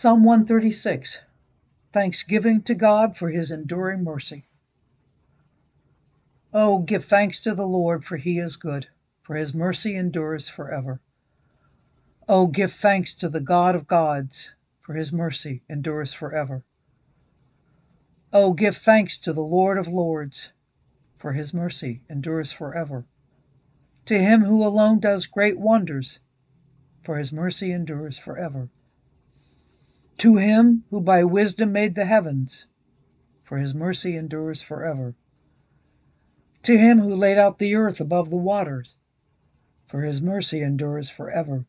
Psalm 0.00 0.24
136 0.24 1.18
Thanksgiving 1.92 2.62
to 2.62 2.74
God 2.74 3.18
for 3.18 3.28
his 3.28 3.50
enduring 3.50 4.02
mercy. 4.02 4.46
Oh, 6.54 6.78
give 6.78 7.04
thanks 7.04 7.38
to 7.40 7.54
the 7.54 7.66
Lord, 7.66 8.02
for 8.02 8.16
he 8.16 8.38
is 8.38 8.56
good, 8.56 8.86
for 9.20 9.36
his 9.36 9.52
mercy 9.52 9.94
endures 9.94 10.48
forever. 10.48 11.02
Oh, 12.26 12.46
give 12.46 12.72
thanks 12.72 13.12
to 13.16 13.28
the 13.28 13.42
God 13.42 13.74
of 13.74 13.86
gods, 13.86 14.54
for 14.80 14.94
his 14.94 15.12
mercy 15.12 15.64
endures 15.68 16.14
forever. 16.14 16.64
Oh, 18.32 18.54
give 18.54 18.78
thanks 18.78 19.18
to 19.18 19.34
the 19.34 19.42
Lord 19.42 19.76
of 19.76 19.86
lords, 19.86 20.54
for 21.18 21.34
his 21.34 21.52
mercy 21.52 22.00
endures 22.08 22.52
forever. 22.52 23.04
To 24.06 24.18
him 24.18 24.44
who 24.44 24.66
alone 24.66 24.98
does 24.98 25.26
great 25.26 25.58
wonders, 25.58 26.20
for 27.02 27.18
his 27.18 27.34
mercy 27.34 27.70
endures 27.70 28.16
forever. 28.16 28.70
To 30.20 30.36
him 30.36 30.84
who 30.90 31.00
by 31.00 31.24
wisdom 31.24 31.72
made 31.72 31.94
the 31.94 32.04
heavens, 32.04 32.66
for 33.42 33.56
his 33.56 33.74
mercy 33.74 34.18
endures 34.18 34.60
forever. 34.60 35.14
To 36.64 36.76
him 36.76 36.98
who 36.98 37.14
laid 37.14 37.38
out 37.38 37.58
the 37.58 37.74
earth 37.74 38.02
above 38.02 38.28
the 38.28 38.36
waters, 38.36 38.96
for 39.86 40.02
his 40.02 40.20
mercy 40.20 40.60
endures 40.60 41.08
forever. 41.08 41.64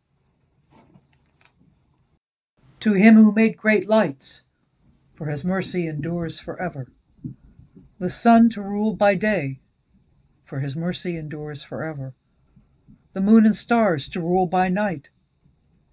To 2.81 2.91
him 2.91 3.15
who 3.15 3.33
made 3.33 3.55
great 3.55 3.87
lights, 3.87 4.43
for 5.13 5.27
his 5.27 5.45
mercy 5.45 5.87
endures 5.87 6.41
forever. 6.41 6.87
The 7.99 8.09
sun 8.09 8.49
to 8.49 8.61
rule 8.61 8.93
by 8.97 9.15
day, 9.15 9.61
for 10.43 10.59
his 10.59 10.75
mercy 10.75 11.15
endures 11.15 11.63
forever. 11.63 12.15
The 13.13 13.21
moon 13.21 13.45
and 13.45 13.55
stars 13.55 14.09
to 14.09 14.19
rule 14.19 14.45
by 14.45 14.67
night, 14.67 15.09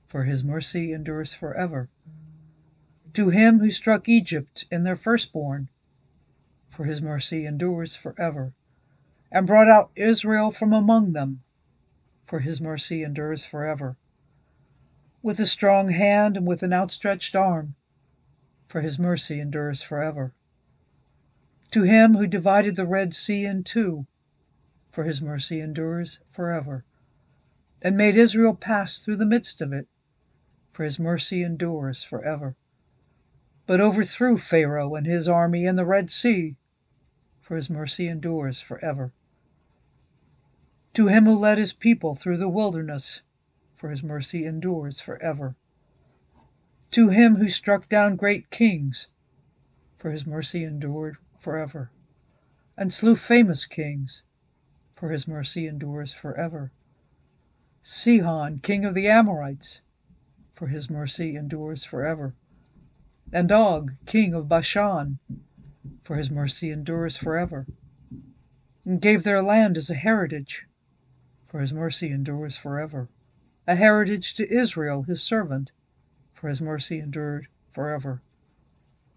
for 0.07 0.25
his 0.25 0.43
mercy 0.43 0.93
endures 0.93 1.33
forever 1.33 1.88
to 3.15 3.30
him 3.30 3.61
who 3.61 3.71
struck 3.71 4.07
Egypt 4.07 4.66
in 4.71 4.82
their 4.82 4.95
firstborn, 4.95 5.71
for 6.69 6.85
his 6.85 7.01
mercy 7.01 7.46
endures 7.46 7.96
forever, 7.96 8.52
and 9.32 9.46
brought 9.46 9.66
out 9.66 9.91
Israel 9.96 10.51
from 10.51 10.74
among 10.74 11.15
them, 11.15 11.43
for 12.27 12.41
his 12.41 12.60
mercy 12.60 13.02
endures 13.02 13.47
forever. 13.47 13.97
With 15.23 15.41
a 15.41 15.47
strong 15.47 15.88
hand 15.88 16.37
and 16.37 16.47
with 16.47 16.63
an 16.63 16.74
outstretched 16.74 17.35
arm, 17.35 17.77
for 18.66 18.82
his 18.82 18.99
mercy 18.99 19.41
endures 19.41 19.80
forever. 19.80 20.35
To 21.71 21.85
him 21.85 22.13
who 22.15 22.27
divided 22.27 22.77
the 22.77 22.87
Red 22.87 23.15
Sea 23.15 23.47
in 23.47 23.65
two, 23.65 24.07
for 24.91 25.04
his 25.04 25.23
mercy 25.23 25.60
endures 25.60 26.19
forever, 26.29 26.85
and 27.80 27.97
made 27.97 28.16
Israel 28.16 28.54
pass 28.54 28.99
through 28.99 29.16
the 29.16 29.25
midst 29.25 29.63
of 29.63 29.73
it, 29.73 29.88
for 30.73 30.85
his 30.85 30.99
mercy 30.99 31.43
endures 31.43 32.02
forever 32.02 32.54
but 33.69 33.83
overthrew 33.83 34.38
Pharaoh 34.38 34.95
and 34.95 35.05
his 35.07 35.29
army 35.29 35.66
in 35.66 35.77
the 35.77 35.85
Red 35.85 36.09
Sea, 36.09 36.57
for 37.38 37.55
his 37.55 37.69
mercy 37.69 38.09
endures 38.09 38.63
forever. 38.63 39.13
To 40.95 41.09
him 41.09 41.27
who 41.27 41.38
led 41.38 41.59
his 41.59 41.75
people 41.75 42.15
through 42.15 42.38
the 42.38 42.49
wilderness, 42.49 43.21
for 43.75 43.91
his 43.91 44.02
mercy 44.02 44.47
endures 44.47 45.01
forever. 45.01 45.55
To 46.93 47.10
him 47.10 47.37
who 47.37 47.51
struck 47.51 47.91
down 47.91 48.16
great 48.16 48.49
kings, 48.49 49.09
for 49.99 50.13
his 50.13 50.27
mercy 50.27 50.65
endured 50.65 51.19
forever, 51.38 51.91
and 52.75 52.91
slew 52.91 53.15
famous 53.15 53.66
kings, 53.66 54.23
for 54.95 55.10
his 55.10 55.29
mercy 55.29 55.66
endures 55.66 56.15
forever. 56.15 56.73
Sihon, 57.82 58.60
king 58.60 58.87
of 58.87 58.95
the 58.95 59.09
Amorites, 59.09 59.82
for 60.55 60.69
his 60.69 60.88
mercy 60.88 61.37
endures 61.37 61.85
forever 61.85 62.35
and 63.30 63.52
Og, 63.52 63.93
king 64.06 64.32
of 64.32 64.48
Bashan, 64.48 65.19
for 66.03 66.16
his 66.16 66.31
mercy 66.31 66.71
endures 66.71 67.16
forever, 67.16 67.66
and 68.86 69.03
gave 69.03 69.22
their 69.22 69.42
land 69.42 69.76
as 69.76 69.91
a 69.91 69.94
heritage, 69.94 70.66
for 71.44 71.60
his 71.60 71.72
mercy 71.72 72.10
endures 72.10 72.56
forever, 72.56 73.08
a 73.66 73.75
heritage 73.76 74.34
to 74.34 74.50
Israel 74.50 75.03
his 75.03 75.22
servant, 75.22 75.72
for 76.32 76.48
his 76.48 76.62
mercy 76.62 76.98
endured 76.98 77.48
forever, 77.69 78.22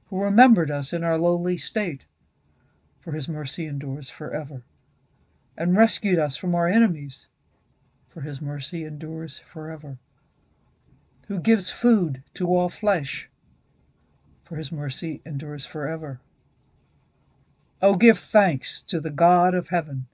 who 0.07 0.21
remembered 0.21 0.69
us 0.69 0.91
in 0.91 1.05
our 1.05 1.17
lowly 1.17 1.55
state, 1.55 2.05
for 2.99 3.13
his 3.13 3.29
mercy 3.29 3.65
endures 3.65 4.09
forever, 4.09 4.63
and 5.55 5.77
rescued 5.77 6.19
us 6.19 6.35
from 6.35 6.53
our 6.53 6.67
enemies, 6.67 7.29
for 8.09 8.21
his 8.21 8.41
mercy 8.41 8.83
endures 8.83 9.39
forever, 9.39 9.97
who 11.27 11.39
gives 11.39 11.69
food 11.69 12.21
to 12.33 12.47
all 12.47 12.67
flesh, 12.67 13.30
for 14.51 14.57
his 14.57 14.69
mercy 14.69 15.21
endures 15.25 15.65
forever. 15.65 16.19
Oh, 17.81 17.95
give 17.95 18.19
thanks 18.19 18.81
to 18.81 18.99
the 18.99 19.09
God 19.09 19.53
of 19.53 19.69
heaven, 19.69 20.07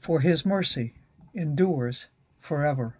for 0.00 0.18
his 0.22 0.44
mercy 0.44 0.92
endures 1.32 2.08
forever. 2.40 2.96